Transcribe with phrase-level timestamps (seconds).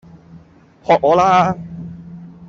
[0.83, 1.55] 學我啦